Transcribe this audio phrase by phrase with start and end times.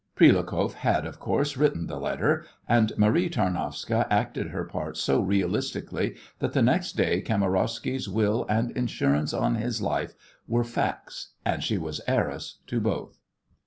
[0.15, 6.15] Prilukoff had, of course, written the letter, and Marie Tarnowska acted her part so realistically
[6.39, 10.15] that the next day Kamarowsky's will and insurance on his life
[10.47, 13.19] were facts, and she was heiress to both!